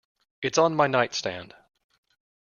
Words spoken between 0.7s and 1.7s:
my nightstand.